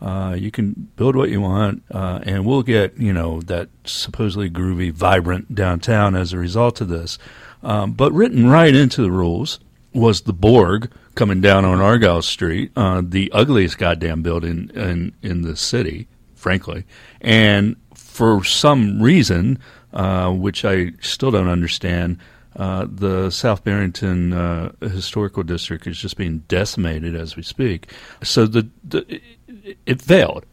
[0.00, 4.50] Uh, you can build what you want, uh, and we'll get you know that supposedly
[4.50, 7.18] groovy, vibrant downtown as a result of this.
[7.62, 9.58] Um, but written right into the rules
[9.94, 15.40] was the Borg coming down on Argyle Street, uh, the ugliest goddamn building in in
[15.40, 16.84] the city, frankly.
[17.22, 17.76] And
[18.18, 19.60] for some reason,
[19.92, 22.18] uh, which I still don't understand,
[22.56, 27.92] uh, the South Barrington uh, Historical District is just being decimated as we speak.
[28.24, 29.20] So the, the
[29.86, 30.44] it failed.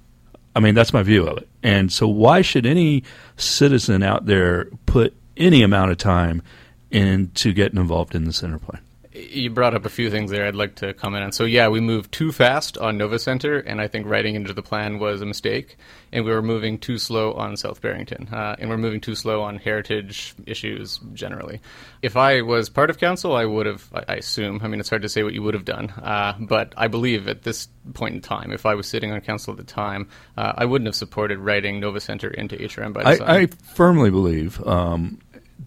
[0.55, 1.49] I mean, that's my view of it.
[1.63, 3.03] And so, why should any
[3.35, 6.43] citizen out there put any amount of time
[6.91, 8.84] into getting involved in the center plan?
[9.15, 11.31] You brought up a few things there I'd like to comment on.
[11.31, 14.61] So, yeah, we moved too fast on Nova Center, and I think writing into the
[14.61, 15.77] plan was a mistake.
[16.11, 19.41] And we were moving too slow on South Barrington, uh, and we're moving too slow
[19.41, 21.61] on heritage issues generally.
[22.01, 25.01] If I was part of council, I would have, I assume, I mean, it's hard
[25.03, 28.21] to say what you would have done, uh, but I believe at this point in
[28.21, 31.39] time, if I was sitting on council at the time, uh, I wouldn't have supported
[31.39, 33.29] writing Nova Center into HRM by design.
[33.29, 35.19] I, I firmly believe um,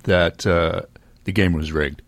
[0.05, 0.83] that uh,
[1.25, 2.03] the game was rigged.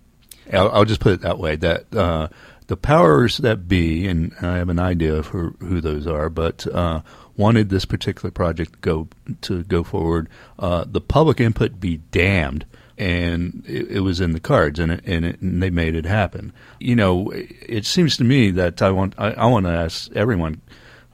[0.52, 1.56] I'll, I'll, just put it that way.
[1.56, 2.28] That uh,
[2.66, 6.66] the powers that be, and I have an idea of who, who those are, but
[6.68, 7.02] uh,
[7.36, 9.08] wanted this particular project to go
[9.42, 10.28] to go forward.
[10.58, 12.64] Uh, the public input be damned,
[12.96, 16.04] and it, it was in the cards, and it, and, it, and, they made it
[16.04, 16.52] happen.
[16.78, 20.60] You know, it seems to me that I want I, I want to ask everyone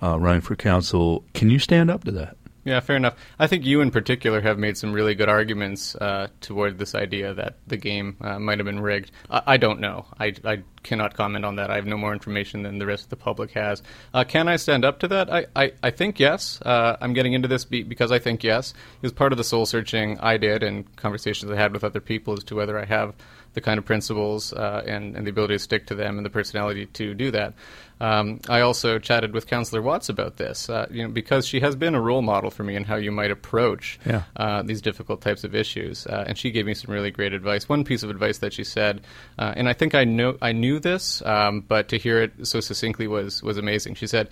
[0.03, 2.37] uh, running for council: Can you stand up to that?
[2.67, 3.15] Yeah, fair enough.
[3.39, 7.33] I think you in particular have made some really good arguments uh, toward this idea
[7.33, 9.13] that the game uh, might have been rigged.
[9.31, 10.07] I, I don't know.
[10.19, 11.71] I, I, cannot comment on that.
[11.71, 13.83] I have no more information than the rest of the public has.
[14.15, 15.31] Uh, can I stand up to that?
[15.31, 16.61] I, I, I think yes.
[16.63, 18.71] Uh, I'm getting into this beat because I think yes.
[18.71, 22.01] It was part of the soul searching I did and conversations I had with other
[22.01, 23.15] people as to whether I have
[23.57, 26.31] the kind of principles uh, and, and the ability to stick to them and the
[26.31, 27.55] personality to do that.
[27.99, 31.75] Um, I also chatted with Councillor Watts about this, uh, you know, because she has
[31.75, 34.25] been a role model for me in how you might approach yeah.
[34.37, 36.07] uh, these difficult types of issues.
[36.07, 37.67] Uh, and she gave me some really great advice.
[37.67, 39.01] One piece of advice that she said,
[39.39, 42.61] uh, and I think I know I knew this, um, but to hear it so
[42.61, 43.95] succinctly was was amazing.
[43.95, 44.29] She said.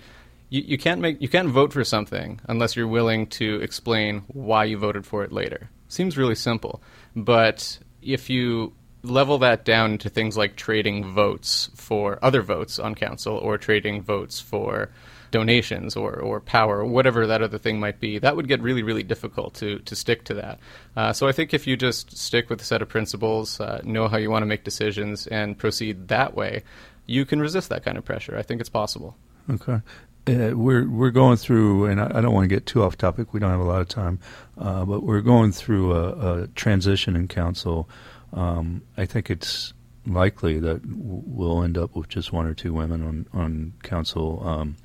[0.49, 4.65] You, you can't make you can't vote for something unless you're willing to explain why
[4.65, 5.71] you voted for it later.
[5.87, 6.83] Seems really simple,
[7.15, 12.95] but if you level that down to things like trading votes for other votes on
[12.95, 14.89] council or trading votes for
[15.35, 19.03] donations or, or power whatever that other thing might be, that would get really, really
[19.03, 20.59] difficult to, to stick to that.
[20.95, 24.07] Uh, so I think if you just stick with a set of principles, uh, know
[24.07, 26.63] how you want to make decisions, and proceed that way,
[27.05, 28.37] you can resist that kind of pressure.
[28.37, 29.15] I think it's possible.
[29.49, 29.81] Okay.
[30.27, 33.31] Uh, we're we're going through, and I, I, don't want to get too off topic.
[33.31, 34.19] We don't have a lot of time,
[34.57, 37.87] uh, but we're going through a, a transition in council
[38.35, 39.73] um, I think it's
[40.05, 44.75] likely that we'll end up with just one or two women on on council um,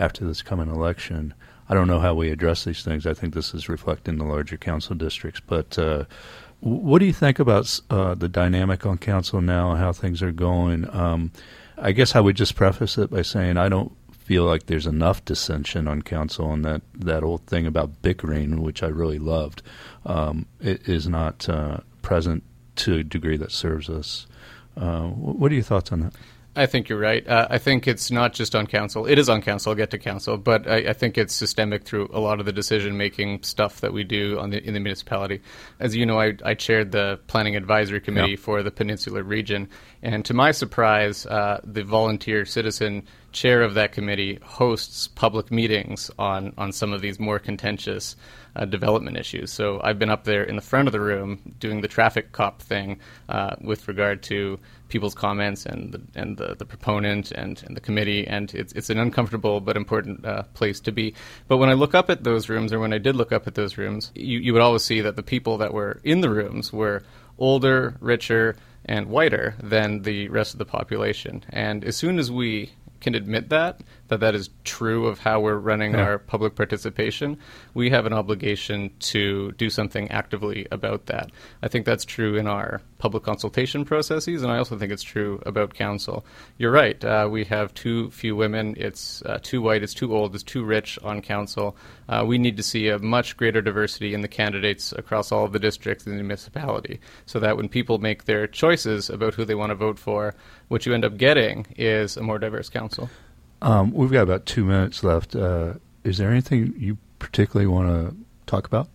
[0.00, 1.34] after this coming election.
[1.68, 3.06] I don't know how we address these things.
[3.06, 5.40] I think this is reflecting the larger council districts.
[5.46, 6.04] But uh,
[6.60, 9.76] what do you think about uh, the dynamic on council now?
[9.76, 10.92] How things are going?
[10.94, 11.30] Um,
[11.78, 15.24] I guess I would just preface it by saying I don't feel like there's enough
[15.24, 19.62] dissension on council, and that that old thing about bickering, which I really loved,
[20.04, 22.42] um, is not uh, present
[22.76, 24.26] to a degree that serves us.
[24.76, 26.14] Uh, what are your thoughts on that?
[26.60, 27.26] I think you're right.
[27.26, 29.06] Uh, I think it's not just on council.
[29.06, 29.70] It is on council.
[29.70, 32.52] I'll get to council, but I, I think it's systemic through a lot of the
[32.52, 35.40] decision making stuff that we do on the, in the municipality.
[35.78, 38.40] As you know, I, I chaired the planning advisory committee yep.
[38.40, 39.70] for the peninsular region,
[40.02, 46.10] and to my surprise, uh, the volunteer citizen chair of that committee hosts public meetings
[46.18, 48.16] on on some of these more contentious
[48.56, 49.52] uh, development issues.
[49.52, 52.62] So I've been up there in the front of the room doing the traffic cop
[52.62, 54.58] thing uh, with regard to
[54.88, 58.90] people's comments and the, and the, the proponent and, and the committee, and it's it's
[58.90, 61.14] an uncomfortable but important uh, place to be.
[61.48, 63.54] But when I look up at those rooms, or when I did look up at
[63.54, 66.72] those rooms, you, you would always see that the people that were in the rooms
[66.72, 67.02] were
[67.38, 71.44] older, richer, and whiter than the rest of the population.
[71.50, 75.56] And as soon as we can admit that, that that is true of how we're
[75.56, 76.02] running Yeah.
[76.02, 77.38] our public participation,
[77.74, 81.30] we have an obligation to do something actively about that.
[81.62, 85.40] I think that's true in our public consultation processes, and I also think it's true
[85.46, 86.24] about council.
[86.58, 87.02] You're right.
[87.02, 88.74] Uh, we have too few women.
[88.76, 89.82] It's uh, too white.
[89.82, 90.34] It's too old.
[90.34, 91.76] It's too rich on council.
[92.08, 95.52] Uh, we need to see a much greater diversity in the candidates across all of
[95.52, 99.54] the districts in the municipality, so that when people make their choices about who they
[99.54, 100.34] want to vote for,
[100.70, 103.10] what you end up getting is a more diverse council.
[103.60, 105.34] Um, we've got about two minutes left.
[105.34, 108.16] Uh, is there anything you particularly want to
[108.46, 108.88] talk about?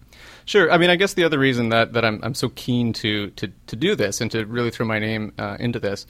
[0.45, 0.71] Sure.
[0.71, 3.51] I mean, I guess the other reason that, that I'm, I'm so keen to, to,
[3.67, 6.07] to do this and to really throw my name uh, into this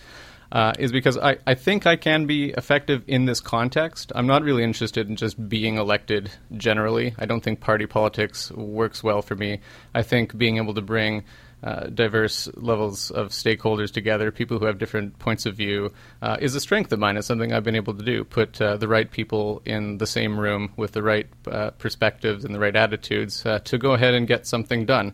[0.51, 4.11] uh, is because I, I think I can be effective in this context.
[4.13, 7.15] I'm not really interested in just being elected generally.
[7.17, 9.61] I don't think party politics works well for me.
[9.95, 11.23] I think being able to bring
[11.65, 15.91] uh, diverse levels of stakeholders together, people who have different points of view,
[16.21, 17.17] uh, is a strength of mine.
[17.17, 18.23] It's something I've been able to do.
[18.23, 22.53] Put uh, the right people in the same room with the right uh, perspectives and
[22.53, 25.13] the right attitudes uh, to go ahead and get something done.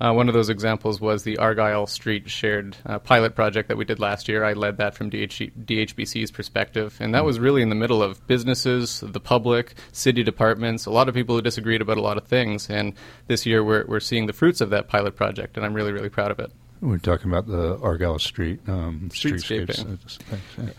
[0.00, 3.84] Uh, one of those examples was the Argyle Street shared uh, pilot project that we
[3.84, 4.44] did last year.
[4.44, 8.26] I led that from DH- DHBC's perspective, and that was really in the middle of
[8.26, 12.26] businesses, the public, city departments, a lot of people who disagreed about a lot of
[12.26, 12.70] things.
[12.70, 12.94] And
[13.26, 16.08] this year, we're we're seeing the fruits of that pilot project, and I'm really really
[16.08, 16.50] proud of it.
[16.80, 19.98] We're talking about the Argyle Street um, Streetscaping.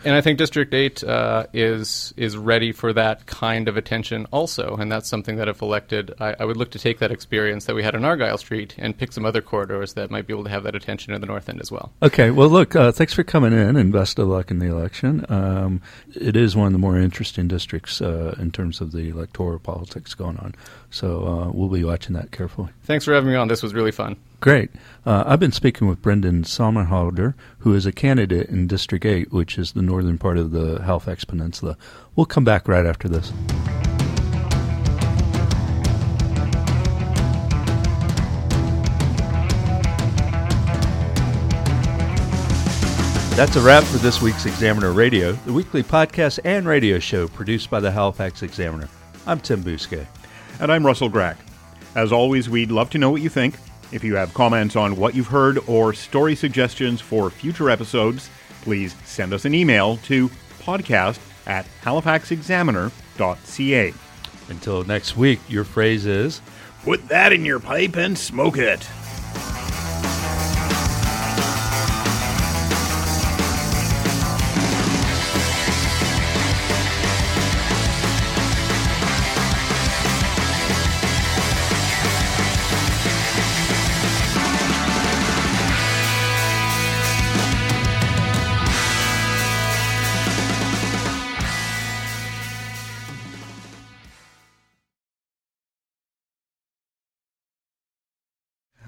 [0.03, 4.75] And I think District Eight uh, is is ready for that kind of attention also,
[4.77, 7.75] and that's something that if elected, I, I would look to take that experience that
[7.75, 10.49] we had on Argyle Street and pick some other corridors that might be able to
[10.49, 11.91] have that attention in the North End as well.
[12.01, 15.23] Okay, well, look, uh, thanks for coming in, and best of luck in the election.
[15.29, 15.81] Um,
[16.15, 20.15] it is one of the more interesting districts uh, in terms of the electoral politics
[20.15, 20.55] going on,
[20.89, 22.69] so uh, we'll be watching that carefully.
[22.85, 23.47] Thanks for having me on.
[23.47, 24.17] This was really fun.
[24.41, 24.71] Great.
[25.05, 29.59] Uh, I've been speaking with Brenden Sommerhalder, who is a candidate in District 8, which
[29.59, 31.77] is the northern part of the Halifax Peninsula.
[32.15, 33.31] We'll come back right after this.
[43.37, 47.69] That's a wrap for this week's Examiner Radio, the weekly podcast and radio show produced
[47.69, 48.89] by the Halifax Examiner.
[49.27, 50.07] I'm Tim Bousquet.
[50.59, 51.37] And I'm Russell Gragg.
[51.93, 53.53] As always, we'd love to know what you think.
[53.91, 58.29] If you have comments on what you've heard or story suggestions for future episodes,
[58.61, 60.29] please send us an email to
[60.59, 63.93] podcast at halifaxexaminer.ca.
[64.49, 66.41] Until next week, your phrase is
[66.83, 68.87] Put that in your pipe and smoke it.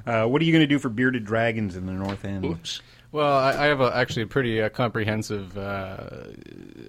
[0.06, 2.46] Uh, what are you going to do for bearded dragons in the North End?
[2.46, 2.82] Oops.
[3.14, 6.24] Well, I, I have a, actually a pretty uh, comprehensive uh,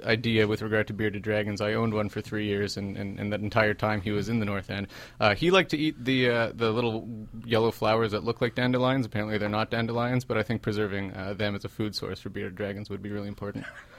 [0.05, 1.61] idea with regard to bearded dragons.
[1.61, 4.39] I owned one for three years, and, and, and that entire time he was in
[4.39, 4.87] the North End.
[5.21, 9.05] Uh, he liked to eat the uh, the little yellow flowers that look like dandelions.
[9.05, 12.31] Apparently, they're not dandelions, but I think preserving uh, them as a food source for
[12.31, 13.67] bearded dragons would be really important.